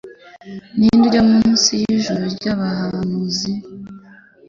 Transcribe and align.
Ninde 0.77 1.03
ujya 1.07 1.21
munsi 1.31 1.69
y'ijuru 1.81 2.23
ry'abahanuzi 2.35 3.51